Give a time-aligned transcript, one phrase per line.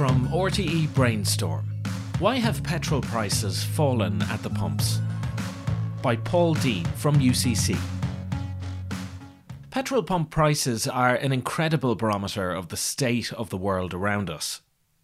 [0.00, 1.66] From RTE Brainstorm
[2.20, 4.98] Why have petrol prices fallen at the pumps?
[6.00, 7.78] By Paul Deane from UCC.
[9.68, 14.62] Petrol pump prices are an incredible barometer of the state of the world around us.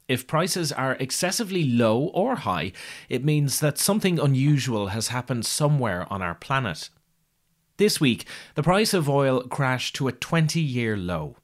[0.09, 2.72] If prices are excessively low or high,
[3.10, 6.88] it means that something unusual has happened somewhere on our planet.
[7.76, 8.24] This week,
[8.54, 11.36] the price of oil crashed to a 20 year low.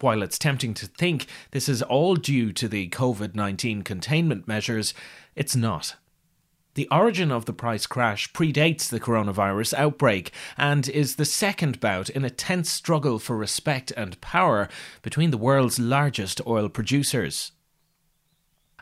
[0.00, 4.92] While it's tempting to think this is all due to the COVID 19 containment measures,
[5.34, 5.96] it's not.
[6.74, 12.10] The origin of the price crash predates the coronavirus outbreak and is the second bout
[12.10, 14.68] in a tense struggle for respect and power
[15.00, 17.52] between the world's largest oil producers.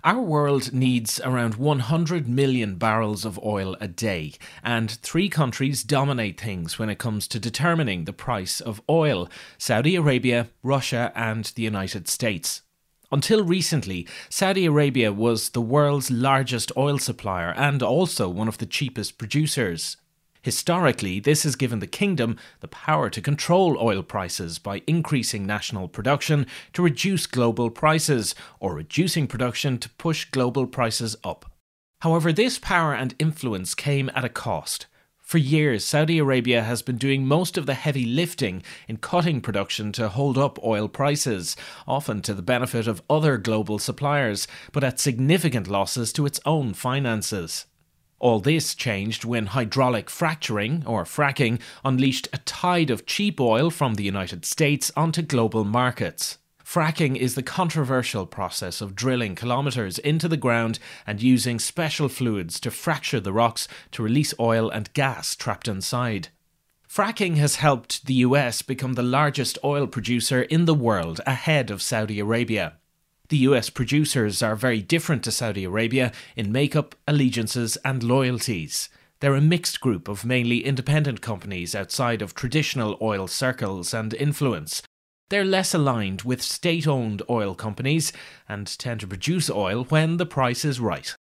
[0.05, 6.39] Our world needs around 100 million barrels of oil a day, and three countries dominate
[6.39, 11.63] things when it comes to determining the price of oil Saudi Arabia, Russia, and the
[11.63, 12.61] United States.
[13.11, 18.67] Until recently, Saudi Arabia was the world's largest oil supplier and also one of the
[18.67, 19.97] cheapest producers.
[20.45, 25.89] Historically, this has given the kingdom the power to control oil prices by increasing national
[25.89, 31.51] production to reduce global prices, or reducing production to push global prices up.
[32.03, 34.85] However, this power and influence came at a cost.
[35.23, 39.93] For years, Saudi Arabia has been doing most of the heavy lifting in cutting production
[39.93, 41.57] to hold up oil prices,
[41.89, 46.75] often to the benefit of other global suppliers, but at significant losses to its own
[46.75, 47.65] finances.
[48.19, 53.95] All this changed when hydraulic fracturing, or fracking, unleashed a tide of cheap oil from
[53.95, 56.39] the United States onto global markets.
[56.65, 62.59] Fracking is the controversial process of drilling kilometres into the ground and using special fluids
[62.61, 66.29] to fracture the rocks to release oil and gas trapped inside.
[66.89, 71.83] Fracking has helped the US become the largest oil producer in the world ahead of
[71.83, 72.79] Saudi Arabia.
[73.35, 78.89] The US producers are very different to Saudi Arabia in makeup, allegiances, and loyalties.
[79.19, 84.83] They're a mixed group of mainly independent companies outside of traditional oil circles and influence.
[85.31, 88.13] They're less aligned with state owned oil companies
[88.49, 91.13] and tend to produce oil when the price is right.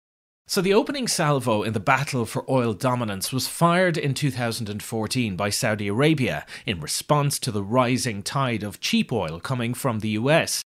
[0.46, 5.50] So, the opening salvo in the battle for oil dominance was fired in 2014 by
[5.50, 10.62] Saudi Arabia in response to the rising tide of cheap oil coming from the US.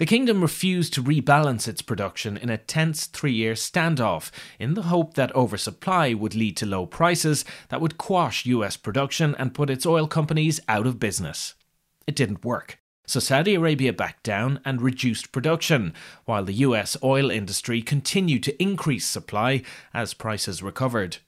[0.00, 4.84] The kingdom refused to rebalance its production in a tense three year standoff in the
[4.84, 9.68] hope that oversupply would lead to low prices that would quash US production and put
[9.68, 11.54] its oil companies out of business.
[12.06, 12.78] It didn't work.
[13.06, 15.92] So Saudi Arabia backed down and reduced production,
[16.24, 19.60] while the US oil industry continued to increase supply
[19.92, 21.18] as prices recovered.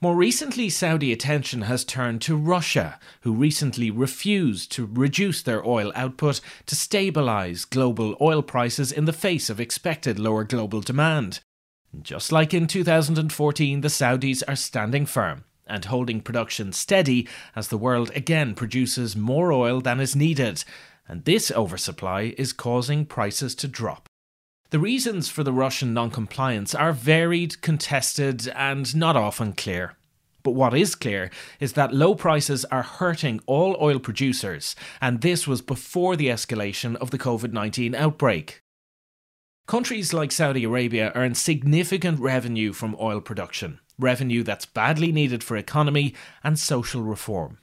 [0.00, 5.92] More recently, Saudi attention has turned to Russia, who recently refused to reduce their oil
[5.94, 11.40] output to stabilize global oil prices in the face of expected lower global demand.
[12.02, 17.26] Just like in 2014, the Saudis are standing firm and holding production steady
[17.56, 20.64] as the world again produces more oil than is needed,
[21.08, 24.08] and this oversupply is causing prices to drop.
[24.74, 29.94] The reasons for the Russian non-compliance are varied, contested, and not often clear.
[30.42, 31.30] But what is clear
[31.60, 36.96] is that low prices are hurting all oil producers, and this was before the escalation
[36.96, 38.62] of the COVID 19 outbreak.
[39.68, 45.56] Countries like Saudi Arabia earn significant revenue from oil production, revenue that's badly needed for
[45.56, 47.58] economy and social reform.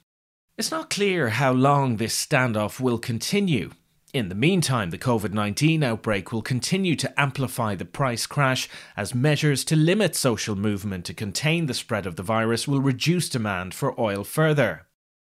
[0.56, 3.72] It's not clear how long this standoff will continue,
[4.12, 9.14] in the meantime, the COVID 19 outbreak will continue to amplify the price crash as
[9.14, 13.72] measures to limit social movement to contain the spread of the virus will reduce demand
[13.72, 14.86] for oil further.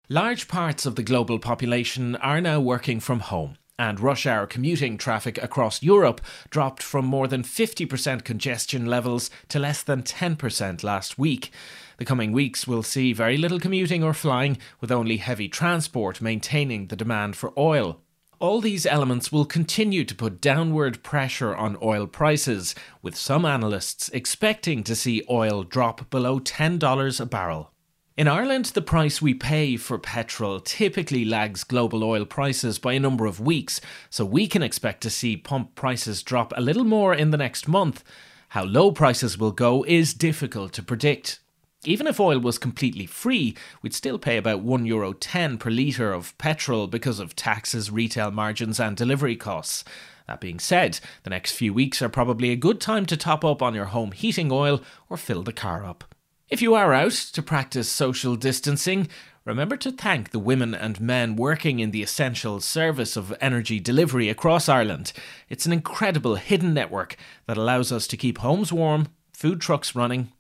[0.10, 4.98] Large parts of the global population are now working from home, and rush hour commuting
[4.98, 6.20] traffic across Europe
[6.50, 11.50] dropped from more than 50% congestion levels to less than 10% last week.
[11.98, 16.88] The coming weeks will see very little commuting or flying, with only heavy transport maintaining
[16.88, 18.02] the demand for oil.
[18.40, 24.10] All these elements will continue to put downward pressure on oil prices, with some analysts
[24.10, 27.72] expecting to see oil drop below $10 a barrel.
[28.18, 33.00] In Ireland, the price we pay for petrol typically lags global oil prices by a
[33.00, 33.80] number of weeks,
[34.10, 37.70] so we can expect to see pump prices drop a little more in the next
[37.70, 38.04] month.
[38.50, 41.40] How low prices will go is difficult to predict.
[41.88, 46.12] Even if oil was completely free, we'd still pay about €1 Euro 10 per litre
[46.12, 49.84] of petrol because of taxes, retail margins, and delivery costs.
[50.28, 53.62] That being said, the next few weeks are probably a good time to top up
[53.62, 56.16] on your home heating oil or fill the car up.
[56.50, 59.08] If you are out to practice social distancing,
[59.44, 64.30] remember to thank the women and men working in the essential service of energy delivery
[64.30, 65.14] across Ireland.
[65.50, 67.16] It's an incredible hidden network
[67.46, 70.32] that allows us to keep homes warm, food trucks running,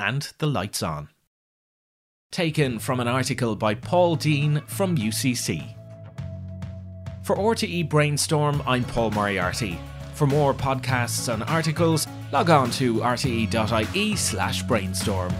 [0.00, 1.08] and the lights on.
[2.32, 5.74] Taken from an article by Paul Deane from UCC.
[7.22, 9.78] For RTE Brainstorm, I'm Paul Moriarty.
[10.14, 15.32] For more podcasts and articles, log on to rte.ie slash brainstorm.